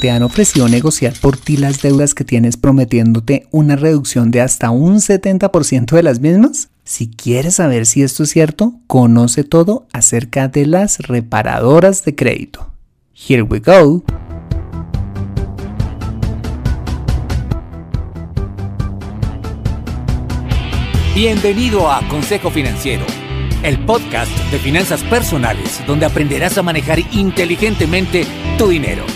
¿Te 0.00 0.10
han 0.10 0.22
ofrecido 0.22 0.68
negociar 0.68 1.14
por 1.22 1.38
ti 1.38 1.56
las 1.56 1.80
deudas 1.80 2.12
que 2.12 2.22
tienes 2.22 2.58
prometiéndote 2.58 3.46
una 3.50 3.76
reducción 3.76 4.30
de 4.30 4.42
hasta 4.42 4.70
un 4.70 4.96
70% 4.96 5.86
de 5.96 6.02
las 6.02 6.20
mismas? 6.20 6.68
Si 6.84 7.08
quieres 7.08 7.54
saber 7.54 7.86
si 7.86 8.02
esto 8.02 8.24
es 8.24 8.30
cierto, 8.30 8.74
conoce 8.86 9.42
todo 9.42 9.86
acerca 9.94 10.48
de 10.48 10.66
las 10.66 10.98
reparadoras 10.98 12.04
de 12.04 12.14
crédito. 12.14 12.70
Here 13.14 13.40
we 13.40 13.58
go. 13.60 14.04
Bienvenido 21.14 21.90
a 21.90 22.06
Consejo 22.08 22.50
Financiero, 22.50 23.06
el 23.62 23.82
podcast 23.86 24.30
de 24.50 24.58
finanzas 24.58 25.02
personales 25.04 25.80
donde 25.86 26.04
aprenderás 26.04 26.58
a 26.58 26.62
manejar 26.62 26.98
inteligentemente 27.12 28.26
tu 28.58 28.68
dinero 28.68 29.15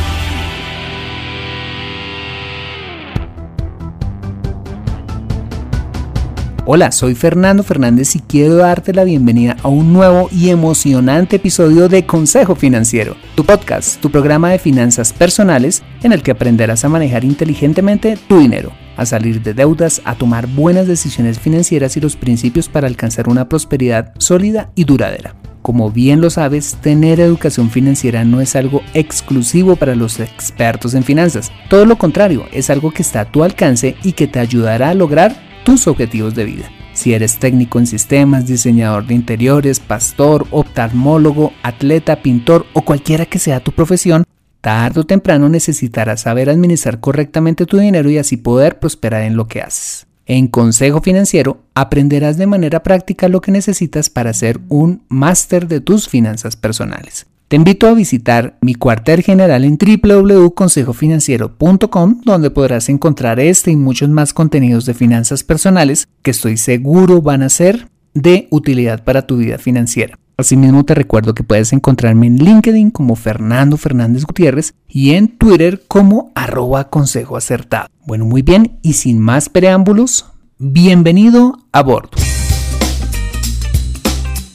Hola, 6.73 6.93
soy 6.93 7.15
Fernando 7.15 7.63
Fernández 7.63 8.15
y 8.15 8.21
quiero 8.21 8.55
darte 8.55 8.93
la 8.93 9.03
bienvenida 9.03 9.57
a 9.61 9.67
un 9.67 9.91
nuevo 9.91 10.29
y 10.31 10.51
emocionante 10.51 11.35
episodio 11.35 11.89
de 11.89 12.05
Consejo 12.05 12.55
Financiero, 12.55 13.17
tu 13.35 13.43
podcast, 13.43 13.99
tu 13.99 14.09
programa 14.09 14.51
de 14.51 14.57
finanzas 14.57 15.11
personales 15.11 15.83
en 16.01 16.13
el 16.13 16.23
que 16.23 16.31
aprenderás 16.31 16.85
a 16.85 16.87
manejar 16.87 17.25
inteligentemente 17.25 18.17
tu 18.29 18.39
dinero, 18.39 18.71
a 18.95 19.05
salir 19.05 19.41
de 19.41 19.53
deudas, 19.53 20.01
a 20.05 20.15
tomar 20.15 20.47
buenas 20.47 20.87
decisiones 20.87 21.39
financieras 21.39 21.97
y 21.97 21.99
los 21.99 22.15
principios 22.15 22.69
para 22.69 22.87
alcanzar 22.87 23.27
una 23.27 23.49
prosperidad 23.49 24.13
sólida 24.17 24.71
y 24.73 24.85
duradera. 24.85 25.35
Como 25.61 25.91
bien 25.91 26.21
lo 26.21 26.29
sabes, 26.29 26.75
tener 26.75 27.19
educación 27.19 27.69
financiera 27.69 28.23
no 28.23 28.39
es 28.39 28.55
algo 28.55 28.81
exclusivo 28.93 29.75
para 29.75 29.93
los 29.93 30.21
expertos 30.21 30.93
en 30.93 31.03
finanzas. 31.03 31.51
Todo 31.69 31.85
lo 31.85 31.97
contrario, 31.97 32.45
es 32.53 32.69
algo 32.69 32.91
que 32.91 33.01
está 33.01 33.19
a 33.19 33.29
tu 33.29 33.43
alcance 33.43 33.97
y 34.03 34.13
que 34.13 34.27
te 34.27 34.39
ayudará 34.39 34.91
a 34.91 34.93
lograr 34.93 35.50
tus 35.63 35.87
objetivos 35.87 36.35
de 36.35 36.45
vida. 36.45 36.71
Si 36.93 37.13
eres 37.13 37.37
técnico 37.37 37.79
en 37.79 37.87
sistemas, 37.87 38.47
diseñador 38.47 39.05
de 39.07 39.13
interiores, 39.13 39.79
pastor, 39.79 40.45
oftalmólogo, 40.51 41.53
atleta, 41.63 42.21
pintor 42.21 42.65
o 42.73 42.81
cualquiera 42.81 43.25
que 43.25 43.39
sea 43.39 43.61
tu 43.61 43.71
profesión, 43.71 44.23
tarde 44.59 44.99
o 44.99 45.05
temprano 45.05 45.49
necesitarás 45.49 46.21
saber 46.21 46.49
administrar 46.49 46.99
correctamente 46.99 47.65
tu 47.65 47.77
dinero 47.77 48.09
y 48.09 48.17
así 48.17 48.37
poder 48.37 48.79
prosperar 48.79 49.23
en 49.23 49.35
lo 49.35 49.47
que 49.47 49.61
haces. 49.61 50.07
En 50.25 50.47
Consejo 50.47 51.01
Financiero 51.01 51.63
aprenderás 51.73 52.37
de 52.37 52.47
manera 52.47 52.83
práctica 52.83 53.27
lo 53.27 53.41
que 53.41 53.51
necesitas 53.51 54.09
para 54.09 54.33
ser 54.33 54.59
un 54.69 55.03
máster 55.09 55.67
de 55.67 55.81
tus 55.81 56.07
finanzas 56.07 56.55
personales. 56.55 57.25
Te 57.51 57.57
invito 57.57 57.87
a 57.89 57.93
visitar 57.93 58.57
mi 58.61 58.75
cuartel 58.75 59.23
general 59.23 59.65
en 59.65 59.77
www.consejofinanciero.com 59.77 62.21
donde 62.23 62.49
podrás 62.49 62.87
encontrar 62.87 63.41
este 63.41 63.71
y 63.71 63.75
muchos 63.75 64.07
más 64.07 64.33
contenidos 64.33 64.85
de 64.85 64.93
finanzas 64.93 65.43
personales 65.43 66.07
que 66.21 66.31
estoy 66.31 66.55
seguro 66.55 67.21
van 67.21 67.43
a 67.43 67.49
ser 67.49 67.89
de 68.13 68.47
utilidad 68.51 69.03
para 69.03 69.27
tu 69.27 69.35
vida 69.35 69.57
financiera. 69.57 70.17
Asimismo 70.37 70.85
te 70.85 70.95
recuerdo 70.95 71.35
que 71.35 71.43
puedes 71.43 71.73
encontrarme 71.73 72.27
en 72.27 72.37
LinkedIn 72.37 72.89
como 72.89 73.17
Fernando 73.17 73.75
Fernández 73.75 74.23
Gutiérrez 74.23 74.73
y 74.87 75.15
en 75.15 75.37
Twitter 75.37 75.83
como 75.89 76.31
arroba 76.35 76.89
consejo 76.89 77.35
acertado. 77.35 77.89
Bueno, 78.05 78.23
muy 78.23 78.43
bien 78.43 78.79
y 78.81 78.93
sin 78.93 79.19
más 79.19 79.49
preámbulos, 79.49 80.25
bienvenido 80.57 81.57
a 81.73 81.83
bordo. 81.83 82.11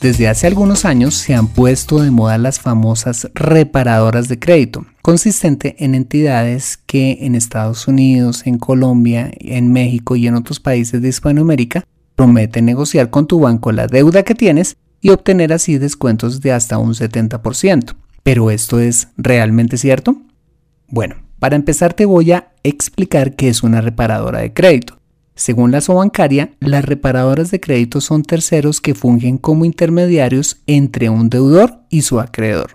Desde 0.01 0.27
hace 0.27 0.45
algunos 0.45 0.85
años 0.85 1.15
se 1.15 1.33
han 1.33 1.47
puesto 1.47 1.99
de 1.99 2.11
moda 2.11 2.37
las 2.37 2.59
famosas 2.59 3.31
reparadoras 3.33 4.27
de 4.27 4.37
crédito, 4.37 4.85
consistente 5.01 5.75
en 5.79 5.95
entidades 5.95 6.77
que 6.77 7.17
en 7.21 7.33
Estados 7.33 7.87
Unidos, 7.87 8.45
en 8.45 8.59
Colombia, 8.59 9.31
en 9.39 9.71
México 9.71 10.15
y 10.15 10.27
en 10.27 10.35
otros 10.35 10.59
países 10.59 11.01
de 11.01 11.09
Hispanoamérica 11.09 11.83
prometen 12.15 12.65
negociar 12.65 13.09
con 13.09 13.25
tu 13.25 13.39
banco 13.39 13.71
la 13.71 13.87
deuda 13.87 14.21
que 14.21 14.35
tienes 14.35 14.77
y 15.01 15.09
obtener 15.09 15.51
así 15.51 15.79
descuentos 15.79 16.41
de 16.41 16.51
hasta 16.51 16.77
un 16.77 16.93
70%. 16.93 17.95
¿Pero 18.21 18.51
esto 18.51 18.79
es 18.79 19.07
realmente 19.17 19.77
cierto? 19.77 20.21
Bueno, 20.89 21.15
para 21.39 21.55
empezar 21.55 21.95
te 21.95 22.05
voy 22.05 22.33
a 22.33 22.49
explicar 22.61 23.35
qué 23.35 23.49
es 23.49 23.63
una 23.63 23.81
reparadora 23.81 24.41
de 24.41 24.53
crédito. 24.53 24.96
Según 25.37 25.71
la 25.71 25.81
bancaria, 25.87 26.53
las 26.59 26.83
reparadoras 26.83 27.51
de 27.51 27.59
crédito 27.59 28.01
son 28.01 28.23
terceros 28.23 28.81
que 28.81 28.95
fungen 28.95 29.37
como 29.37 29.65
intermediarios 29.65 30.63
entre 30.65 31.09
un 31.09 31.29
deudor 31.29 31.81
y 31.91 32.01
su 32.01 32.19
acreedor, 32.19 32.71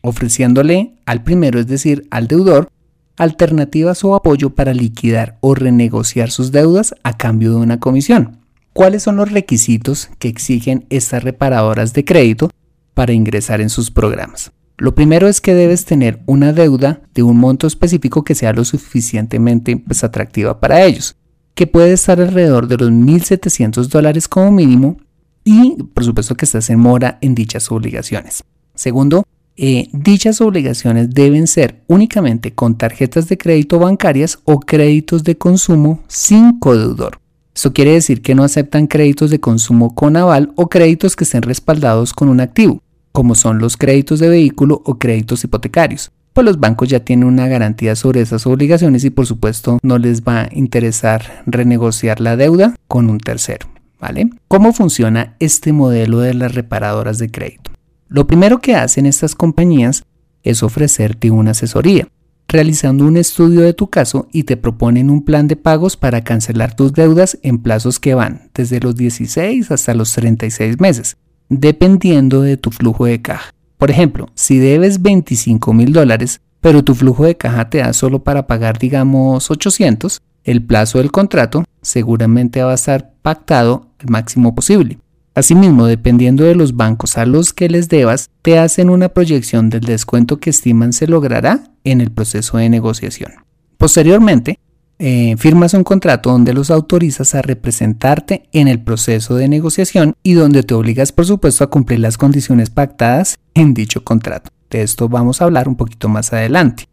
ofreciéndole 0.00 0.94
al 1.04 1.22
primero, 1.24 1.60
es 1.60 1.66
decir, 1.66 2.08
al 2.10 2.26
deudor, 2.26 2.70
alternativas 3.18 4.02
o 4.02 4.14
apoyo 4.14 4.54
para 4.54 4.72
liquidar 4.72 5.36
o 5.42 5.54
renegociar 5.54 6.30
sus 6.30 6.52
deudas 6.52 6.94
a 7.02 7.18
cambio 7.18 7.50
de 7.50 7.56
una 7.56 7.80
comisión. 7.80 8.38
¿Cuáles 8.72 9.02
son 9.02 9.16
los 9.16 9.30
requisitos 9.30 10.08
que 10.18 10.28
exigen 10.28 10.86
estas 10.88 11.22
reparadoras 11.22 11.92
de 11.92 12.06
crédito 12.06 12.50
para 12.94 13.12
ingresar 13.12 13.60
en 13.60 13.68
sus 13.68 13.90
programas? 13.90 14.52
Lo 14.78 14.94
primero 14.94 15.28
es 15.28 15.42
que 15.42 15.54
debes 15.54 15.84
tener 15.84 16.22
una 16.24 16.54
deuda 16.54 17.02
de 17.14 17.22
un 17.22 17.36
monto 17.36 17.66
específico 17.66 18.24
que 18.24 18.34
sea 18.34 18.54
lo 18.54 18.64
suficientemente 18.64 19.76
pues, 19.76 20.02
atractiva 20.02 20.60
para 20.60 20.82
ellos 20.82 21.14
que 21.56 21.66
puede 21.66 21.94
estar 21.94 22.20
alrededor 22.20 22.68
de 22.68 22.76
los 22.76 22.90
1.700 22.90 23.88
dólares 23.88 24.28
como 24.28 24.52
mínimo 24.52 24.98
y 25.42 25.82
por 25.94 26.04
supuesto 26.04 26.36
que 26.36 26.44
estás 26.44 26.68
en 26.68 26.78
mora 26.78 27.18
en 27.22 27.34
dichas 27.34 27.72
obligaciones. 27.72 28.44
Segundo, 28.74 29.24
eh, 29.56 29.88
dichas 29.92 30.42
obligaciones 30.42 31.08
deben 31.10 31.46
ser 31.46 31.82
únicamente 31.86 32.54
con 32.54 32.76
tarjetas 32.76 33.28
de 33.28 33.38
crédito 33.38 33.78
bancarias 33.78 34.38
o 34.44 34.60
créditos 34.60 35.24
de 35.24 35.38
consumo 35.38 36.04
sin 36.08 36.58
codeudor. 36.58 37.20
Esto 37.54 37.72
quiere 37.72 37.92
decir 37.92 38.20
que 38.20 38.34
no 38.34 38.44
aceptan 38.44 38.86
créditos 38.86 39.30
de 39.30 39.40
consumo 39.40 39.94
con 39.94 40.18
aval 40.18 40.52
o 40.56 40.68
créditos 40.68 41.16
que 41.16 41.24
estén 41.24 41.40
respaldados 41.40 42.12
con 42.12 42.28
un 42.28 42.40
activo, 42.40 42.82
como 43.12 43.34
son 43.34 43.60
los 43.60 43.78
créditos 43.78 44.20
de 44.20 44.28
vehículo 44.28 44.82
o 44.84 44.98
créditos 44.98 45.42
hipotecarios 45.42 46.12
pues 46.36 46.44
los 46.44 46.60
bancos 46.60 46.90
ya 46.90 47.00
tienen 47.00 47.26
una 47.26 47.48
garantía 47.48 47.96
sobre 47.96 48.20
esas 48.20 48.46
obligaciones 48.46 49.02
y 49.04 49.08
por 49.08 49.24
supuesto 49.24 49.78
no 49.82 49.96
les 49.96 50.22
va 50.22 50.42
a 50.42 50.48
interesar 50.52 51.42
renegociar 51.46 52.20
la 52.20 52.36
deuda 52.36 52.74
con 52.88 53.08
un 53.08 53.18
tercero. 53.20 53.68
¿Vale? 53.98 54.28
¿Cómo 54.46 54.74
funciona 54.74 55.34
este 55.40 55.72
modelo 55.72 56.18
de 56.18 56.34
las 56.34 56.54
reparadoras 56.54 57.16
de 57.16 57.30
crédito? 57.30 57.70
Lo 58.08 58.26
primero 58.26 58.58
que 58.58 58.76
hacen 58.76 59.06
estas 59.06 59.34
compañías 59.34 60.04
es 60.42 60.62
ofrecerte 60.62 61.30
una 61.30 61.52
asesoría, 61.52 62.06
realizando 62.48 63.06
un 63.06 63.16
estudio 63.16 63.62
de 63.62 63.72
tu 63.72 63.88
caso 63.88 64.28
y 64.30 64.42
te 64.42 64.58
proponen 64.58 65.08
un 65.08 65.24
plan 65.24 65.48
de 65.48 65.56
pagos 65.56 65.96
para 65.96 66.22
cancelar 66.22 66.76
tus 66.76 66.92
deudas 66.92 67.38
en 67.44 67.62
plazos 67.62 67.98
que 67.98 68.12
van 68.12 68.50
desde 68.54 68.78
los 68.80 68.94
16 68.94 69.70
hasta 69.70 69.94
los 69.94 70.12
36 70.12 70.80
meses, 70.80 71.16
dependiendo 71.48 72.42
de 72.42 72.58
tu 72.58 72.70
flujo 72.70 73.06
de 73.06 73.22
caja. 73.22 73.55
Por 73.78 73.90
ejemplo, 73.90 74.28
si 74.34 74.58
debes 74.58 75.02
25 75.02 75.72
mil 75.72 75.92
dólares, 75.92 76.40
pero 76.60 76.82
tu 76.82 76.94
flujo 76.94 77.24
de 77.24 77.36
caja 77.36 77.68
te 77.68 77.78
da 77.78 77.92
solo 77.92 78.24
para 78.24 78.46
pagar, 78.46 78.78
digamos, 78.78 79.50
800, 79.50 80.20
el 80.44 80.62
plazo 80.64 80.98
del 80.98 81.12
contrato 81.12 81.64
seguramente 81.82 82.62
va 82.62 82.72
a 82.72 82.76
estar 82.76 83.12
pactado 83.22 83.90
el 83.98 84.10
máximo 84.10 84.54
posible. 84.54 84.98
Asimismo, 85.34 85.86
dependiendo 85.86 86.44
de 86.44 86.54
los 86.54 86.76
bancos 86.76 87.18
a 87.18 87.26
los 87.26 87.52
que 87.52 87.68
les 87.68 87.90
debas, 87.90 88.30
te 88.40 88.58
hacen 88.58 88.88
una 88.88 89.10
proyección 89.10 89.68
del 89.68 89.82
descuento 89.82 90.38
que 90.38 90.48
estiman 90.48 90.94
se 90.94 91.06
logrará 91.06 91.64
en 91.84 92.00
el 92.00 92.10
proceso 92.10 92.56
de 92.56 92.70
negociación. 92.70 93.32
Posteriormente, 93.76 94.58
eh, 94.98 95.36
firmas 95.36 95.74
un 95.74 95.84
contrato 95.84 96.30
donde 96.30 96.54
los 96.54 96.70
autorizas 96.70 97.34
a 97.34 97.42
representarte 97.42 98.48
en 98.52 98.66
el 98.68 98.80
proceso 98.80 99.34
de 99.36 99.48
negociación 99.48 100.14
y 100.22 100.32
donde 100.32 100.62
te 100.62 100.74
obligas 100.74 101.12
por 101.12 101.26
supuesto 101.26 101.64
a 101.64 101.70
cumplir 101.70 102.00
las 102.00 102.16
condiciones 102.16 102.70
pactadas 102.70 103.38
en 103.54 103.74
dicho 103.74 104.04
contrato. 104.04 104.50
De 104.70 104.82
esto 104.82 105.08
vamos 105.08 105.40
a 105.40 105.44
hablar 105.44 105.68
un 105.68 105.76
poquito 105.76 106.08
más 106.08 106.32
adelante. 106.32 106.88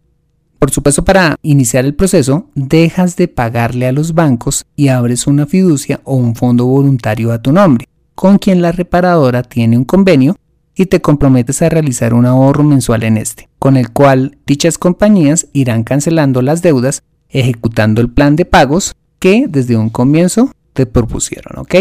Por 0.60 0.72
supuesto, 0.72 1.04
para 1.04 1.36
iniciar 1.42 1.84
el 1.84 1.94
proceso, 1.94 2.50
dejas 2.56 3.18
de 3.18 3.28
pagarle 3.28 3.86
a 3.86 3.92
los 3.92 4.14
bancos 4.14 4.66
y 4.78 4.88
abres 4.88 5.28
una 5.28 5.46
fiducia 5.46 6.00
o 6.06 6.16
un 6.16 6.36
fondo 6.36 6.66
voluntario 6.66 7.34
a 7.34 7.42
tu 7.42 7.52
nombre, 7.52 7.86
con 8.16 8.38
quien 8.38 8.62
la 8.62 8.72
reparadora 8.72 9.44
tiene 9.44 9.78
un 9.78 9.84
convenio 9.84 10.38
y 10.76 10.86
te 10.86 11.02
comprometes 11.02 11.62
a 11.62 11.70
realizar 11.70 12.14
un 12.14 12.26
ahorro 12.26 12.64
mensual 12.64 13.04
en 13.04 13.18
este, 13.18 13.50
con 13.60 13.76
el 13.76 13.92
cual 13.92 14.38
dichas 14.46 14.78
compañías 14.78 15.48
irán 15.54 15.84
cancelando 15.84 16.42
las 16.42 16.62
deudas 16.62 17.04
ejecutando 17.34 18.02
el 18.02 18.10
plan 18.10 18.36
de 18.36 18.46
pagos 18.46 18.94
que 19.20 19.46
desde 19.50 19.76
un 19.76 19.90
comienzo 19.90 20.52
te 20.74 20.86
propusieron, 20.86 21.60
¿ok? 21.60 21.76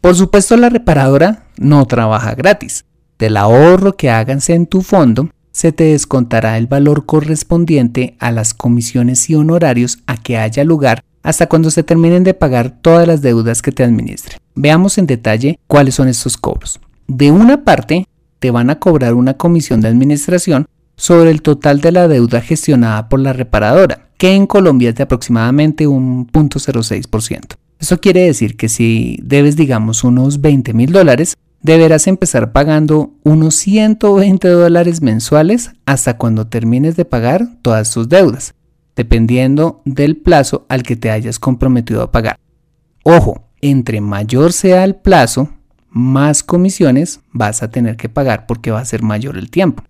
Por 0.00 0.14
supuesto, 0.14 0.56
la 0.56 0.68
reparadora 0.68 1.44
no 1.58 1.84
trabaja 1.86 2.34
gratis. 2.34 2.84
Del 3.18 3.36
ahorro 3.36 3.96
que 3.96 4.10
hagas 4.10 4.50
en 4.50 4.66
tu 4.66 4.82
fondo, 4.82 5.30
se 5.52 5.72
te 5.72 5.84
descontará 5.84 6.58
el 6.58 6.66
valor 6.66 7.06
correspondiente 7.06 8.14
a 8.18 8.30
las 8.30 8.52
comisiones 8.52 9.30
y 9.30 9.34
honorarios 9.34 9.98
a 10.06 10.16
que 10.16 10.36
haya 10.36 10.64
lugar 10.64 11.02
hasta 11.22 11.48
cuando 11.48 11.70
se 11.70 11.82
terminen 11.82 12.24
de 12.24 12.34
pagar 12.34 12.70
todas 12.82 13.08
las 13.08 13.22
deudas 13.22 13.62
que 13.62 13.72
te 13.72 13.82
administren. 13.82 14.38
Veamos 14.54 14.98
en 14.98 15.06
detalle 15.06 15.58
cuáles 15.66 15.94
son 15.94 16.08
estos 16.08 16.36
cobros. 16.36 16.78
De 17.08 17.32
una 17.32 17.64
parte, 17.64 18.06
te 18.38 18.50
van 18.50 18.70
a 18.70 18.78
cobrar 18.78 19.14
una 19.14 19.34
comisión 19.34 19.80
de 19.80 19.88
administración 19.88 20.66
sobre 20.96 21.30
el 21.30 21.42
total 21.42 21.80
de 21.80 21.92
la 21.92 22.08
deuda 22.08 22.40
gestionada 22.40 23.08
por 23.08 23.20
la 23.20 23.32
reparadora, 23.32 24.08
que 24.18 24.34
en 24.34 24.46
Colombia 24.46 24.90
es 24.90 24.94
de 24.94 25.02
aproximadamente 25.02 25.86
un 25.86 26.26
0.06%. 26.26 27.56
Eso 27.78 28.00
quiere 28.00 28.22
decir 28.22 28.56
que 28.56 28.68
si 28.68 29.18
debes, 29.22 29.56
digamos, 29.56 30.02
unos 30.02 30.40
20 30.40 30.72
mil 30.72 30.92
dólares, 30.92 31.36
deberás 31.60 32.06
empezar 32.06 32.52
pagando 32.52 33.12
unos 33.22 33.56
120 33.56 34.48
dólares 34.48 35.02
mensuales 35.02 35.72
hasta 35.84 36.16
cuando 36.16 36.46
termines 36.46 36.96
de 36.96 37.04
pagar 37.04 37.46
todas 37.60 37.90
tus 37.90 38.08
deudas, 38.08 38.54
dependiendo 38.94 39.82
del 39.84 40.16
plazo 40.16 40.64
al 40.68 40.82
que 40.82 40.96
te 40.96 41.10
hayas 41.10 41.38
comprometido 41.38 42.02
a 42.02 42.12
pagar. 42.12 42.38
Ojo, 43.02 43.48
entre 43.60 44.00
mayor 44.00 44.52
sea 44.52 44.84
el 44.84 44.94
plazo, 44.96 45.50
más 45.90 46.42
comisiones 46.42 47.20
vas 47.32 47.62
a 47.62 47.70
tener 47.70 47.96
que 47.96 48.08
pagar 48.08 48.46
porque 48.46 48.70
va 48.70 48.80
a 48.80 48.84
ser 48.84 49.02
mayor 49.02 49.36
el 49.36 49.50
tiempo. 49.50 49.82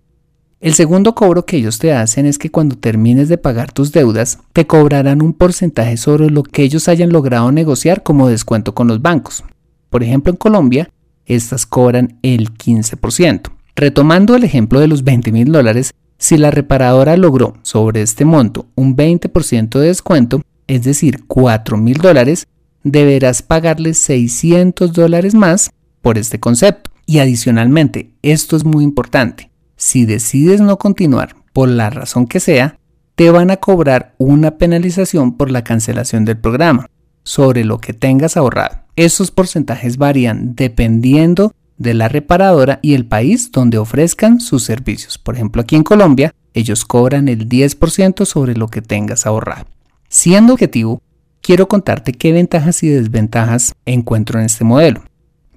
El 0.59 0.73
segundo 0.73 1.13
cobro 1.13 1.45
que 1.45 1.57
ellos 1.57 1.77
te 1.77 1.93
hacen 1.93 2.25
es 2.25 2.39
que 2.39 2.49
cuando 2.49 2.75
termines 2.75 3.29
de 3.29 3.37
pagar 3.37 3.71
tus 3.71 3.91
deudas, 3.91 4.39
te 4.53 4.65
cobrarán 4.65 5.21
un 5.21 5.33
porcentaje 5.33 5.97
sobre 5.97 6.31
lo 6.31 6.41
que 6.41 6.63
ellos 6.63 6.87
hayan 6.87 7.11
logrado 7.11 7.51
negociar 7.51 8.01
como 8.01 8.27
descuento 8.27 8.73
con 8.73 8.87
los 8.87 8.99
bancos. 8.99 9.43
Por 9.91 10.01
ejemplo, 10.01 10.31
en 10.31 10.37
Colombia, 10.37 10.89
estas 11.27 11.67
cobran 11.67 12.17
el 12.23 12.53
15%. 12.57 13.51
Retomando 13.75 14.35
el 14.35 14.43
ejemplo 14.43 14.79
de 14.79 14.87
los 14.87 15.03
20 15.03 15.31
mil 15.31 15.51
dólares, 15.51 15.93
si 16.17 16.37
la 16.37 16.49
reparadora 16.49 17.15
logró 17.17 17.53
sobre 17.61 18.01
este 18.01 18.25
monto 18.25 18.65
un 18.73 18.97
20% 18.97 19.77
de 19.77 19.87
descuento, 19.87 20.41
es 20.65 20.83
decir, 20.83 21.25
4 21.27 21.77
mil 21.77 21.97
dólares, 21.97 22.47
deberás 22.83 23.43
pagarle 23.43 23.93
600 23.93 24.91
dólares 24.91 25.35
más 25.35 25.69
por 26.01 26.17
este 26.17 26.39
concepto. 26.39 26.89
Y 27.05 27.19
adicionalmente, 27.19 28.09
esto 28.23 28.57
es 28.57 28.65
muy 28.65 28.83
importante, 28.83 29.51
si 29.77 30.05
decides 30.05 30.59
no 30.59 30.77
continuar 30.77 31.35
por 31.53 31.69
la 31.69 31.89
razón 31.89 32.27
que 32.27 32.39
sea, 32.39 32.77
te 33.15 33.31
van 33.31 33.49
a 33.49 33.57
cobrar 33.57 34.13
una 34.17 34.57
penalización 34.57 35.37
por 35.37 35.49
la 35.49 35.63
cancelación 35.63 36.25
del 36.25 36.37
programa 36.37 36.87
sobre 37.23 37.63
lo 37.63 37.79
que 37.79 37.93
tengas 37.93 38.37
ahorrado. 38.37 38.79
Esos 38.95 39.31
porcentajes 39.31 39.97
varían 39.97 40.55
dependiendo 40.55 41.53
de 41.77 41.93
la 41.93 42.09
reparadora 42.09 42.79
y 42.81 42.95
el 42.95 43.05
país 43.05 43.51
donde 43.51 43.77
ofrezcan 43.77 44.39
sus 44.39 44.63
servicios. 44.63 45.17
Por 45.17 45.35
ejemplo, 45.35 45.61
aquí 45.61 45.75
en 45.75 45.83
Colombia, 45.83 46.33
ellos 46.53 46.85
cobran 46.85 47.27
el 47.27 47.47
10% 47.47 48.25
sobre 48.25 48.55
lo 48.55 48.67
que 48.67 48.81
tengas 48.81 49.25
ahorrado. 49.25 49.65
Siendo 50.09 50.53
objetivo, 50.53 51.01
quiero 51.41 51.67
contarte 51.67 52.13
qué 52.13 52.31
ventajas 52.31 52.81
y 52.83 52.89
desventajas 52.89 53.73
encuentro 53.85 54.39
en 54.39 54.45
este 54.45 54.63
modelo. 54.63 55.03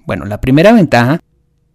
Bueno, 0.05 0.25
la 0.25 0.41
primera 0.41 0.73
ventaja 0.73 1.19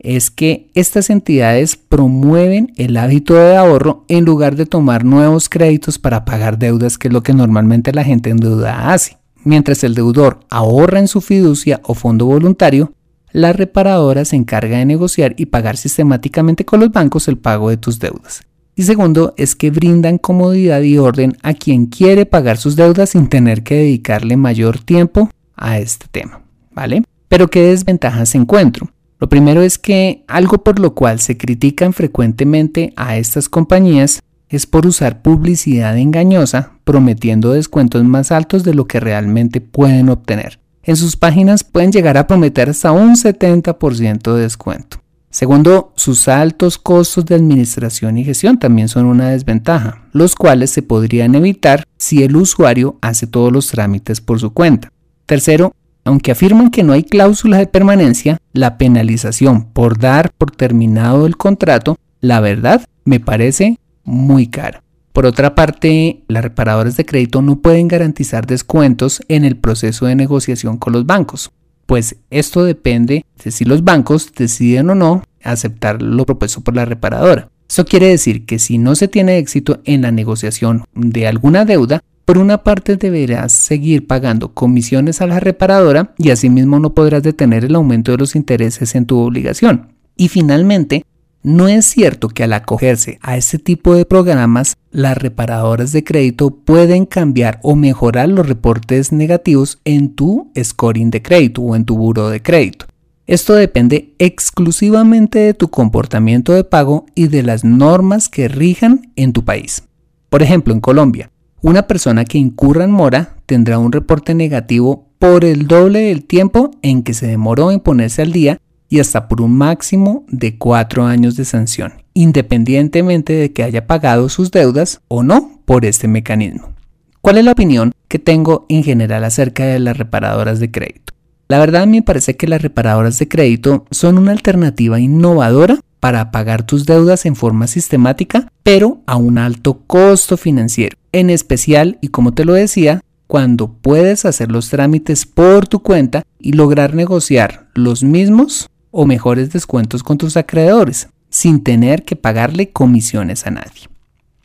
es 0.06 0.30
que 0.30 0.70
estas 0.74 1.10
entidades 1.10 1.74
promueven 1.74 2.72
el 2.76 2.96
hábito 2.96 3.34
de 3.34 3.56
ahorro 3.56 4.04
en 4.06 4.24
lugar 4.24 4.54
de 4.54 4.64
tomar 4.64 5.04
nuevos 5.04 5.48
créditos 5.48 5.98
para 5.98 6.24
pagar 6.24 6.58
deudas, 6.58 6.96
que 6.96 7.08
es 7.08 7.12
lo 7.12 7.24
que 7.24 7.34
normalmente 7.34 7.92
la 7.92 8.04
gente 8.04 8.30
en 8.30 8.36
deuda 8.36 8.92
hace. 8.92 9.18
Mientras 9.42 9.82
el 9.82 9.94
deudor 9.94 10.40
ahorra 10.48 11.00
en 11.00 11.08
su 11.08 11.20
fiducia 11.20 11.80
o 11.82 11.94
fondo 11.94 12.26
voluntario, 12.26 12.92
la 13.32 13.52
reparadora 13.52 14.24
se 14.24 14.36
encarga 14.36 14.78
de 14.78 14.84
negociar 14.84 15.34
y 15.36 15.46
pagar 15.46 15.76
sistemáticamente 15.76 16.64
con 16.64 16.78
los 16.78 16.92
bancos 16.92 17.26
el 17.26 17.36
pago 17.36 17.70
de 17.70 17.76
tus 17.76 17.98
deudas. 17.98 18.42
Y 18.76 18.84
segundo, 18.84 19.34
es 19.36 19.56
que 19.56 19.70
brindan 19.72 20.18
comodidad 20.18 20.82
y 20.82 20.98
orden 20.98 21.36
a 21.42 21.52
quien 21.54 21.86
quiere 21.86 22.26
pagar 22.26 22.58
sus 22.58 22.76
deudas 22.76 23.10
sin 23.10 23.26
tener 23.28 23.64
que 23.64 23.74
dedicarle 23.74 24.36
mayor 24.36 24.78
tiempo 24.78 25.30
a 25.56 25.78
este 25.78 26.06
tema, 26.12 26.42
¿vale? 26.72 27.02
Pero 27.28 27.48
¿qué 27.48 27.62
desventajas 27.62 28.36
encuentro? 28.36 28.88
Lo 29.18 29.28
primero 29.28 29.62
es 29.62 29.78
que 29.78 30.24
algo 30.28 30.58
por 30.62 30.78
lo 30.78 30.94
cual 30.94 31.20
se 31.20 31.36
critican 31.36 31.92
frecuentemente 31.92 32.92
a 32.96 33.16
estas 33.16 33.48
compañías 33.48 34.22
es 34.48 34.66
por 34.66 34.86
usar 34.86 35.22
publicidad 35.22 35.96
engañosa 35.96 36.72
prometiendo 36.84 37.52
descuentos 37.52 38.04
más 38.04 38.30
altos 38.30 38.62
de 38.62 38.74
lo 38.74 38.86
que 38.86 39.00
realmente 39.00 39.60
pueden 39.60 40.08
obtener. 40.08 40.60
En 40.82 40.96
sus 40.96 41.16
páginas 41.16 41.64
pueden 41.64 41.90
llegar 41.90 42.16
a 42.16 42.26
prometer 42.26 42.70
hasta 42.70 42.92
un 42.92 43.16
70% 43.16 44.34
de 44.34 44.42
descuento. 44.42 44.98
Segundo, 45.30 45.92
sus 45.96 46.28
altos 46.28 46.78
costos 46.78 47.26
de 47.26 47.34
administración 47.34 48.16
y 48.18 48.24
gestión 48.24 48.58
también 48.58 48.88
son 48.88 49.06
una 49.06 49.30
desventaja, 49.30 50.06
los 50.12 50.34
cuales 50.34 50.70
se 50.70 50.82
podrían 50.82 51.34
evitar 51.34 51.84
si 51.98 52.22
el 52.22 52.36
usuario 52.36 52.98
hace 53.02 53.26
todos 53.26 53.52
los 53.52 53.66
trámites 53.66 54.20
por 54.20 54.38
su 54.38 54.52
cuenta. 54.52 54.92
Tercero, 55.26 55.74
aunque 56.06 56.30
afirman 56.30 56.70
que 56.70 56.84
no 56.84 56.92
hay 56.92 57.02
cláusula 57.02 57.58
de 57.58 57.66
permanencia, 57.66 58.38
la 58.52 58.78
penalización 58.78 59.64
por 59.64 59.98
dar 59.98 60.30
por 60.30 60.52
terminado 60.52 61.26
el 61.26 61.36
contrato, 61.36 61.96
la 62.20 62.40
verdad, 62.40 62.86
me 63.04 63.18
parece 63.20 63.78
muy 64.04 64.46
cara. 64.46 64.82
Por 65.12 65.26
otra 65.26 65.54
parte, 65.54 66.22
las 66.28 66.44
reparadoras 66.44 66.96
de 66.96 67.04
crédito 67.04 67.42
no 67.42 67.60
pueden 67.60 67.88
garantizar 67.88 68.46
descuentos 68.46 69.20
en 69.28 69.44
el 69.44 69.56
proceso 69.56 70.06
de 70.06 70.14
negociación 70.14 70.78
con 70.78 70.92
los 70.92 71.06
bancos, 71.06 71.50
pues 71.86 72.16
esto 72.30 72.64
depende 72.64 73.24
de 73.42 73.50
si 73.50 73.64
los 73.64 73.82
bancos 73.82 74.32
deciden 74.32 74.90
o 74.90 74.94
no 74.94 75.22
aceptar 75.42 76.02
lo 76.02 76.24
propuesto 76.24 76.60
por 76.60 76.76
la 76.76 76.84
reparadora. 76.84 77.48
Eso 77.68 77.84
quiere 77.84 78.06
decir 78.06 78.46
que 78.46 78.60
si 78.60 78.78
no 78.78 78.94
se 78.94 79.08
tiene 79.08 79.38
éxito 79.38 79.80
en 79.84 80.02
la 80.02 80.12
negociación 80.12 80.84
de 80.94 81.26
alguna 81.26 81.64
deuda, 81.64 82.02
por 82.26 82.38
una 82.38 82.64
parte 82.64 82.96
deberás 82.96 83.52
seguir 83.52 84.08
pagando 84.08 84.52
comisiones 84.52 85.22
a 85.22 85.28
la 85.28 85.38
reparadora 85.38 86.12
y 86.18 86.30
asimismo 86.30 86.80
no 86.80 86.92
podrás 86.92 87.22
detener 87.22 87.64
el 87.64 87.76
aumento 87.76 88.10
de 88.10 88.18
los 88.18 88.34
intereses 88.34 88.96
en 88.96 89.06
tu 89.06 89.18
obligación. 89.20 89.92
Y 90.16 90.26
finalmente, 90.26 91.04
no 91.44 91.68
es 91.68 91.86
cierto 91.86 92.26
que 92.28 92.42
al 92.42 92.52
acogerse 92.52 93.20
a 93.22 93.36
este 93.36 93.60
tipo 93.60 93.94
de 93.94 94.04
programas, 94.04 94.76
las 94.90 95.16
reparadoras 95.16 95.92
de 95.92 96.02
crédito 96.02 96.50
pueden 96.50 97.06
cambiar 97.06 97.60
o 97.62 97.76
mejorar 97.76 98.28
los 98.28 98.48
reportes 98.48 99.12
negativos 99.12 99.78
en 99.84 100.16
tu 100.16 100.50
scoring 100.60 101.10
de 101.10 101.22
crédito 101.22 101.62
o 101.62 101.76
en 101.76 101.84
tu 101.84 101.96
buro 101.96 102.28
de 102.28 102.42
crédito. 102.42 102.86
Esto 103.28 103.54
depende 103.54 104.14
exclusivamente 104.18 105.38
de 105.38 105.54
tu 105.54 105.68
comportamiento 105.68 106.52
de 106.54 106.64
pago 106.64 107.06
y 107.14 107.28
de 107.28 107.44
las 107.44 107.62
normas 107.62 108.28
que 108.28 108.48
rijan 108.48 109.12
en 109.14 109.32
tu 109.32 109.44
país. 109.44 109.84
Por 110.28 110.42
ejemplo, 110.42 110.74
en 110.74 110.80
Colombia, 110.80 111.30
una 111.66 111.88
persona 111.88 112.24
que 112.24 112.38
incurra 112.38 112.84
en 112.84 112.92
mora 112.92 113.34
tendrá 113.44 113.80
un 113.80 113.90
reporte 113.90 114.36
negativo 114.36 115.08
por 115.18 115.44
el 115.44 115.66
doble 115.66 115.98
del 115.98 116.22
tiempo 116.22 116.70
en 116.80 117.02
que 117.02 117.12
se 117.12 117.26
demoró 117.26 117.72
en 117.72 117.80
ponerse 117.80 118.22
al 118.22 118.30
día 118.30 118.60
y 118.88 119.00
hasta 119.00 119.26
por 119.26 119.40
un 119.40 119.58
máximo 119.58 120.24
de 120.28 120.58
cuatro 120.58 121.06
años 121.06 121.34
de 121.34 121.44
sanción, 121.44 121.94
independientemente 122.14 123.32
de 123.32 123.52
que 123.52 123.64
haya 123.64 123.88
pagado 123.88 124.28
sus 124.28 124.52
deudas 124.52 125.00
o 125.08 125.24
no 125.24 125.60
por 125.64 125.84
este 125.84 126.06
mecanismo. 126.06 126.72
¿Cuál 127.20 127.38
es 127.38 127.44
la 127.44 127.50
opinión 127.50 127.90
que 128.06 128.20
tengo 128.20 128.66
en 128.68 128.84
general 128.84 129.24
acerca 129.24 129.64
de 129.64 129.80
las 129.80 129.98
reparadoras 129.98 130.60
de 130.60 130.70
crédito? 130.70 131.14
La 131.48 131.58
verdad 131.58 131.88
me 131.88 132.00
parece 132.00 132.36
que 132.36 132.46
las 132.46 132.62
reparadoras 132.62 133.18
de 133.18 133.26
crédito 133.26 133.86
son 133.90 134.18
una 134.18 134.30
alternativa 134.30 135.00
innovadora 135.00 135.80
para 135.98 136.30
pagar 136.30 136.64
tus 136.64 136.86
deudas 136.86 137.26
en 137.26 137.34
forma 137.34 137.66
sistemática, 137.66 138.52
pero 138.62 139.00
a 139.06 139.16
un 139.16 139.38
alto 139.38 139.80
costo 139.88 140.36
financiero 140.36 140.96
en 141.18 141.30
especial, 141.30 141.98
y 142.00 142.08
como 142.08 142.32
te 142.32 142.44
lo 142.44 142.52
decía, 142.52 143.00
cuando 143.26 143.72
puedes 143.72 144.24
hacer 144.24 144.52
los 144.52 144.68
trámites 144.68 145.26
por 145.26 145.66
tu 145.66 145.80
cuenta 145.80 146.22
y 146.38 146.52
lograr 146.52 146.94
negociar 146.94 147.68
los 147.74 148.02
mismos 148.02 148.68
o 148.90 149.06
mejores 149.06 149.50
descuentos 149.50 150.02
con 150.02 150.18
tus 150.18 150.36
acreedores, 150.36 151.08
sin 151.30 151.62
tener 151.62 152.04
que 152.04 152.16
pagarle 152.16 152.70
comisiones 152.70 153.46
a 153.46 153.50
nadie. 153.50 153.88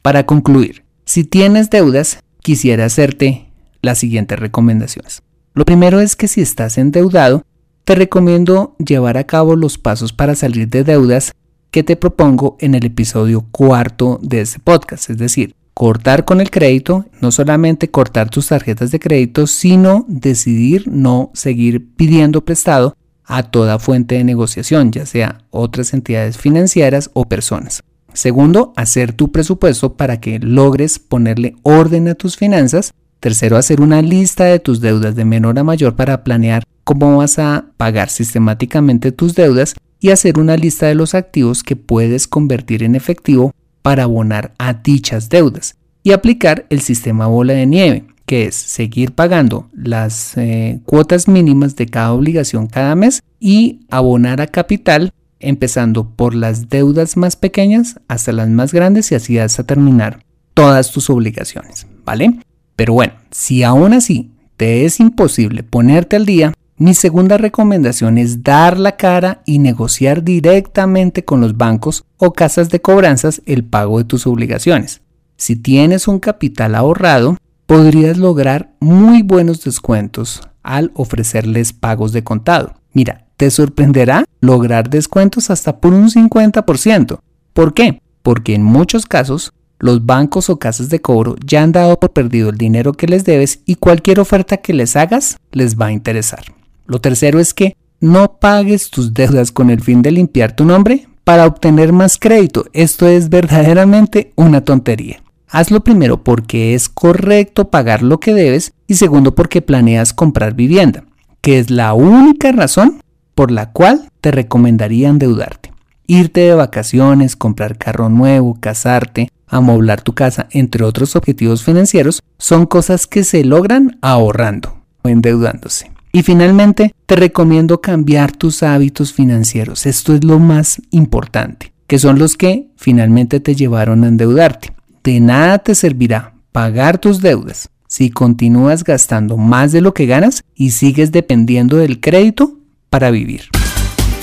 Para 0.01 0.25
concluir, 0.25 0.84
si 1.06 1.24
tienes 1.24 1.70
deudas, 1.70 2.20
quisiera 2.42 2.86
hacerte 2.86 3.51
las 3.82 4.00
siguientes 4.00 4.40
recomendaciones. 4.40 5.22
Lo 5.54 5.66
primero 5.66 6.00
es 6.00 6.16
que 6.16 6.28
si 6.28 6.42
estás 6.42 6.78
endeudado, 6.78 7.44
te 7.84 7.96
recomiendo 7.96 8.75
llevar 8.80 9.18
a 9.18 9.25
cabo 9.25 9.56
los 9.56 9.78
pasos 9.78 10.13
para 10.13 10.36
salir 10.36 10.70
de 10.70 10.84
deudas 10.84 11.34
que 11.72 11.84
te 11.84 11.96
propongo 11.96 12.58
en 12.60 12.75
el 12.75 12.86
episodio 12.86 13.46
cuarto 13.51 14.20
de 14.22 14.42
este 14.42 14.60
podcast, 14.60 15.10
es 15.10 15.18
decir, 15.18 15.56
cortar 15.74 16.25
con 16.25 16.42
el 16.42 16.51
crédito, 16.51 17.06
no 17.22 17.32
solamente 17.32 17.90
cortar 17.90 18.30
tus 18.30 18.48
tarjetas 18.48 18.92
de 18.92 19.00
crédito, 19.00 19.48
sino 19.48 20.06
decidir 20.08 20.88
no 20.88 21.32
seguir 21.34 21.96
pidiendo 21.96 22.44
prestado 22.44 22.96
a 23.24 23.44
toda 23.44 23.80
fuente 23.80 24.16
de 24.16 24.24
negociación, 24.24 24.92
ya 24.92 25.06
sea 25.06 25.46
otras 25.50 25.94
entidades 25.94 26.38
financieras 26.38 27.10
o 27.13 27.25
personas. 27.25 27.82
Segundo, 28.13 28.74
hacer 28.75 29.13
tu 29.13 29.32
presupuesto 29.32 29.96
para 29.96 30.20
que 30.20 30.40
logres 30.40 31.00
ponerle 31.00 31.56
orden 31.63 32.10
a 32.10 32.16
tus 32.16 32.36
finanzas. 32.36 32.94
Tercero, 33.22 33.56
hacer 33.56 33.80
una 33.80 34.01
lista 34.01 34.46
de 34.46 34.60
tus 34.60 34.82
deudas 34.82 35.16
de 35.16 35.25
menor 35.25 35.58
a 35.60 35.63
mayor 35.63 35.96
para 35.96 36.24
planear 36.24 36.63
cómo 36.84 37.18
vas 37.18 37.40
a 37.40 37.68
pagar 37.78 38.10
sistemáticamente 38.10 39.12
tus 39.12 39.36
deudas 39.36 39.75
y 40.00 40.10
hacer 40.10 40.40
una 40.40 40.58
lista 40.58 40.88
de 40.88 40.96
los 40.96 41.13
activos 41.13 41.63
que 41.63 41.75
puedes 41.75 42.28
convertir 42.28 42.84
en 42.84 42.96
efectivo 42.96 43.54
para 43.82 44.04
abonar 44.04 44.54
a 44.58 44.74
dichas 44.74 45.30
deudas 45.30 45.76
y 46.04 46.12
aplicar 46.12 46.66
el 46.70 46.82
sistema 46.82 47.28
bola 47.28 47.54
de 47.54 47.66
nieve, 47.66 48.06
que 48.26 48.46
es 48.46 48.56
seguir 48.56 49.14
pagando 49.14 49.70
las 49.74 50.38
eh, 50.38 50.80
cuotas 50.86 51.28
mínimas 51.28 51.76
de 51.76 51.88
cada 51.88 52.14
obligación 52.14 52.68
cada 52.68 52.96
mes 52.96 53.22
y 53.40 53.82
abonar 53.90 54.42
a 54.42 54.48
capital 54.48 55.12
empezando 55.40 56.10
por 56.10 56.36
las 56.36 56.70
deudas 56.70 57.18
más 57.18 57.36
pequeñas 57.36 58.00
hasta 58.08 58.32
las 58.32 58.48
más 58.50 58.74
grandes 58.74 59.12
y 59.12 59.16
así 59.16 59.38
hasta 59.38 59.64
terminar 59.64 60.24
todas 60.54 60.92
tus 60.92 61.10
obligaciones, 61.10 61.88
¿vale? 62.06 62.40
Pero 62.76 62.94
bueno, 62.94 63.14
si 63.32 63.64
aún 63.64 63.94
así 63.94 64.32
te 64.58 64.86
es 64.86 65.00
imposible 65.00 65.64
ponerte 65.64 66.16
al 66.16 66.26
día, 66.26 66.54
mi 66.82 66.96
segunda 66.96 67.38
recomendación 67.38 68.18
es 68.18 68.42
dar 68.42 68.80
la 68.80 68.98
cara 68.98 69.44
y 69.46 69.60
negociar 69.60 70.24
directamente 70.24 71.24
con 71.24 71.40
los 71.40 71.56
bancos 71.56 72.06
o 72.18 72.34
casas 72.34 72.70
de 72.70 72.82
cobranzas 72.82 73.44
el 73.46 73.64
pago 73.64 74.00
de 74.00 74.06
tus 74.06 74.26
obligaciones. 74.26 75.02
Si 75.38 75.56
tienes 75.56 76.08
un 76.08 76.18
capital 76.18 76.74
ahorrado, 76.74 77.38
podrías 77.68 78.18
lograr 78.18 78.74
muy 78.80 79.22
buenos 79.22 79.64
descuentos 79.64 80.42
al 80.64 80.90
ofrecerles 80.96 81.72
pagos 81.72 82.14
de 82.14 82.24
contado. 82.24 82.74
Mira, 82.94 83.28
te 83.38 83.52
sorprenderá 83.52 84.26
lograr 84.40 84.90
descuentos 84.90 85.52
hasta 85.52 85.80
por 85.80 85.94
un 85.94 86.10
50%. 86.10 87.20
¿Por 87.54 87.76
qué? 87.76 88.02
Porque 88.24 88.56
en 88.56 88.64
muchos 88.64 89.06
casos 89.06 89.54
los 89.78 90.08
bancos 90.08 90.50
o 90.50 90.58
casas 90.58 90.90
de 90.90 91.00
cobro 91.00 91.36
ya 91.46 91.62
han 91.62 91.74
dado 91.74 92.00
por 92.00 92.12
perdido 92.12 92.50
el 92.50 92.58
dinero 92.58 92.94
que 92.94 93.06
les 93.06 93.24
debes 93.24 93.60
y 93.68 93.76
cualquier 93.76 94.20
oferta 94.20 94.58
que 94.58 94.74
les 94.74 94.96
hagas 94.96 95.38
les 95.52 95.80
va 95.80 95.86
a 95.86 95.92
interesar. 95.92 96.42
Lo 96.86 97.00
tercero 97.00 97.40
es 97.40 97.54
que 97.54 97.76
no 98.00 98.40
pagues 98.40 98.90
tus 98.90 99.14
deudas 99.14 99.52
con 99.52 99.70
el 99.70 99.82
fin 99.82 100.02
de 100.02 100.12
limpiar 100.12 100.56
tu 100.56 100.66
nombre 100.66 101.08
para 101.24 101.46
obtener 101.46 101.94
más 101.94 102.18
crédito. 102.18 102.66
Esto 102.74 103.08
es 103.08 103.30
verdaderamente 103.30 104.34
una 104.36 104.62
tontería. 104.62 105.22
Hazlo 105.48 105.84
primero 105.84 106.24
porque 106.24 106.74
es 106.74 106.90
correcto 106.90 107.70
pagar 107.70 108.04
lo 108.04 108.20
que 108.20 108.34
debes 108.34 108.74
y 108.88 108.96
segundo 108.96 109.36
porque 109.36 109.62
planeas 109.62 110.14
comprar 110.14 110.56
vivienda, 110.56 111.04
que 111.42 111.60
es 111.60 111.70
la 111.70 111.94
única 111.94 112.52
razón 112.52 113.02
por 113.36 113.52
la 113.52 113.72
cual 113.72 114.10
te 114.22 114.32
recomendaría 114.32 115.10
endeudarte. 115.10 115.74
Irte 116.08 116.42
de 116.42 116.56
vacaciones, 116.56 117.36
comprar 117.36 117.78
carro 117.78 118.10
nuevo, 118.10 118.58
casarte, 118.60 119.30
amoblar 119.48 120.02
tu 120.02 120.14
casa, 120.14 120.48
entre 120.52 120.84
otros 120.84 121.16
objetivos 121.16 121.64
financieros, 121.64 122.22
son 122.38 122.66
cosas 122.66 123.06
que 123.06 123.24
se 123.24 123.44
logran 123.44 123.98
ahorrando 124.02 124.78
o 125.04 125.10
endeudándose. 125.10 125.92
Y 126.12 126.24
finalmente, 126.24 126.94
te 127.06 127.15
recomiendo 127.15 127.82
cambiar 127.82 128.32
tus 128.32 128.63
hábitos 128.63 129.13
financieros. 129.13 129.86
Esto 129.86 130.13
es 130.13 130.24
lo 130.24 130.39
más 130.39 130.82
importante, 130.89 131.74
que 131.88 132.00
son 132.00 132.20
los 132.20 132.36
que 132.36 132.68
finalmente 132.75 133.39
te 133.39 133.56
llevaron 133.56 134.03
a 134.03 134.08
endeudarte. 134.08 134.74
De 135.03 135.20
nada 135.20 135.60
te 135.60 135.74
servirá 135.74 136.34
pagar 136.51 136.98
tus 136.98 137.22
deudas 137.22 137.70
si 137.88 138.10
continúas 138.10 138.86
gastando 138.86 139.36
más 139.36 139.74
de 139.74 139.82
lo 139.82 139.94
que 139.94 140.06
ganas 140.06 140.44
y 140.56 140.72
sigues 140.72 141.12
dependiendo 141.12 141.75
del 141.75 142.00
crédito 142.00 142.58
para 142.89 143.12
vivir. 143.12 143.50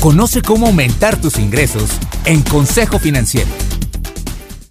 Conoce 0.00 0.40
cómo 0.40 0.68
aumentar 0.68 1.21
tus 1.21 1.38
ingresos 1.38 1.90
en 2.25 2.40
Consejo 2.40 2.99
Financiero. 2.99 3.50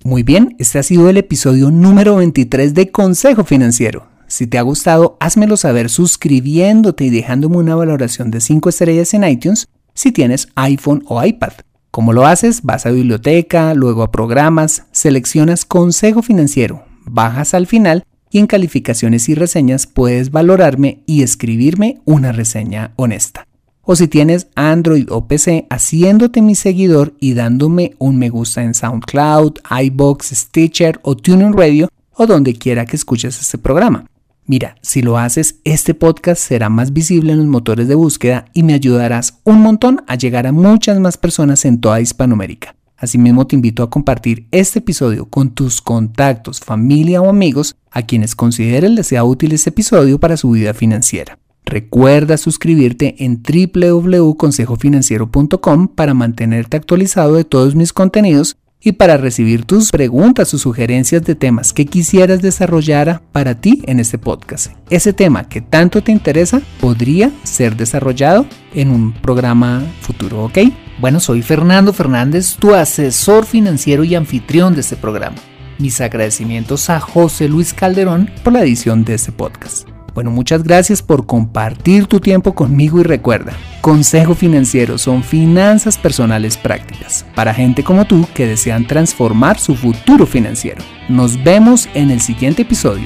Muy 0.04 0.24
bien, 0.24 0.56
este 0.58 0.80
ha 0.80 0.84
sido 0.84 1.10
el 1.10 1.18
episodio 1.18 1.70
número 1.70 2.16
23 2.16 2.74
de 2.74 2.90
Consejo 2.90 3.44
Financiero. 3.44 4.08
Si 4.28 4.48
te 4.48 4.58
ha 4.58 4.62
gustado, 4.62 5.18
házmelo 5.20 5.58
saber 5.58 5.90
suscribiéndote 5.90 7.06
y 7.06 7.10
dejándome 7.10 7.58
una 7.58 7.76
valoración 7.76 8.30
de 8.32 8.42
5 8.42 8.70
estrellas 8.70 9.14
en 9.14 9.24
iTunes 9.24 9.68
si 9.94 10.12
tienes 10.12 10.50
iPhone 10.56 11.04
o 11.08 11.24
iPad. 11.24 11.54
¿Cómo 11.92 12.14
lo 12.14 12.26
haces? 12.26 12.62
Vas 12.64 12.86
a 12.86 12.92
biblioteca, 12.92 13.74
luego 13.74 14.04
a 14.04 14.12
programas, 14.12 14.84
seleccionas 14.92 15.66
Consejo 15.66 16.22
Financiero, 16.22 16.84
bajas 17.06 17.54
al 17.54 17.68
final 17.68 18.04
y 18.30 18.40
en 18.40 18.48
calificaciones 18.48 19.30
y 19.30 19.36
reseñas 19.36 19.88
puedes 19.88 20.32
valorarme 20.32 21.02
y 21.06 21.24
escribirme 21.24 22.02
una 22.06 22.32
reseña 22.32 22.94
honesta 22.98 23.48
o 23.90 23.96
si 23.96 24.10
tienes 24.10 24.48
Android 24.56 25.10
o 25.10 25.28
PC, 25.28 25.66
haciéndote 25.70 26.42
mi 26.42 26.56
seguidor 26.56 27.14
y 27.22 27.34
dándome 27.36 27.94
un 28.00 28.20
me 28.20 28.30
gusta 28.30 28.62
en 28.62 28.74
SoundCloud, 28.74 29.60
iBox, 29.82 30.28
Stitcher 30.28 31.00
o 31.04 31.16
TuneIn 31.16 31.54
Radio 31.54 31.88
o 32.14 32.28
donde 32.28 32.54
quiera 32.54 32.86
que 32.86 32.98
escuches 32.98 33.40
este 33.40 33.58
programa. 33.58 34.06
Mira, 34.50 34.78
si 34.82 35.02
lo 35.02 35.18
haces, 35.18 35.60
este 35.66 35.94
podcast 35.94 36.42
será 36.42 36.70
más 36.70 36.94
visible 36.94 37.34
en 37.34 37.40
los 37.40 37.48
motores 37.48 37.90
de 37.90 37.96
búsqueda 37.96 38.46
y 38.54 38.64
me 38.64 38.74
ayudarás 38.74 39.42
un 39.44 39.60
montón 39.60 40.06
a 40.08 40.16
llegar 40.16 40.48
a 40.48 40.54
muchas 40.54 41.02
más 41.02 41.18
personas 41.18 41.66
en 41.66 41.82
toda 41.82 42.00
Hispanoamérica. 42.00 42.74
Asimismo, 42.96 43.46
te 43.46 43.58
invito 43.58 43.84
a 43.84 43.90
compartir 43.90 44.48
este 44.52 44.80
episodio 44.80 45.26
con 45.26 45.50
tus 45.50 45.82
contactos, 45.82 46.62
familia 46.62 47.22
o 47.22 47.30
amigos 47.30 47.76
a 47.92 48.04
quienes 48.04 48.36
consideren 48.36 48.96
les 48.96 49.08
sea 49.08 49.26
útil 49.26 49.52
este 49.52 49.72
episodio 49.72 50.18
para 50.18 50.38
su 50.38 50.52
vida 50.52 50.74
financiera. 50.74 51.40
Recuerda 51.66 52.38
suscribirte 52.38 53.26
en 53.26 53.44
www.consejofinanciero.com 53.44 55.90
para 55.90 56.14
mantenerte 56.14 56.78
actualizado 56.78 57.36
de 57.36 57.44
todos 57.44 57.76
mis 57.76 57.92
contenidos 57.92 58.56
y 58.82 58.94
para 58.94 59.18
recibir 59.18 59.66
tus 59.66 59.92
preguntas 59.92 60.54
o 60.54 60.58
sugerencias 60.58 61.24
de 61.24 61.36
temas 61.36 61.74
que 61.74 61.86
quisieras 61.86 62.42
desarrollar 62.42 63.22
para 63.32 63.60
ti 63.60 63.84
en 63.88 64.00
este 64.00 64.18
podcast. 64.18 64.72
Ese 64.90 65.14
tema 65.14 65.50
que 65.50 65.62
tanto 65.62 66.02
te 66.02 66.12
interesa 66.12 66.62
podría 66.80 67.32
ser 67.44 67.76
desarrollado 67.76 68.46
en 68.74 68.92
un 68.92 69.14
programa 69.14 69.84
futuro, 70.02 70.46
¿ok? 70.46 70.60
Bueno, 71.00 71.20
soy 71.20 71.42
Fernando 71.42 71.94
Fernández, 71.94 72.56
tu 72.56 72.74
asesor 72.74 73.46
financiero 73.46 74.04
y 74.04 74.16
anfitrión 74.16 74.74
de 74.74 74.82
este 74.82 74.96
programa. 74.96 75.38
Mis 75.78 76.02
agradecimientos 76.02 76.90
a 76.90 77.00
José 77.00 77.48
Luis 77.48 77.74
Calderón 77.74 78.32
por 78.44 78.54
la 78.54 78.62
edición 78.62 79.04
de 79.04 79.14
este 79.14 79.32
podcast. 79.32 79.97
Bueno, 80.18 80.32
muchas 80.32 80.64
gracias 80.64 81.04
por 81.04 81.28
compartir 81.28 82.08
tu 82.08 82.20
tiempo 82.20 82.56
conmigo 82.56 83.00
y 83.00 83.04
recuerda, 83.04 83.54
Consejo 83.82 84.34
Financiero 84.34 84.98
son 84.98 85.22
finanzas 85.22 85.96
personales 85.96 86.58
prácticas 86.58 87.24
para 87.36 87.54
gente 87.54 87.84
como 87.84 88.06
tú 88.06 88.28
que 88.34 88.48
desean 88.48 88.88
transformar 88.88 89.60
su 89.60 89.76
futuro 89.76 90.26
financiero. 90.26 90.82
Nos 91.08 91.44
vemos 91.44 91.88
en 91.94 92.10
el 92.10 92.20
siguiente 92.20 92.64
episodio. 92.64 93.06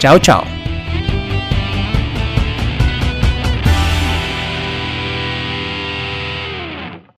Chao, 0.00 0.18
chao. 0.18 0.59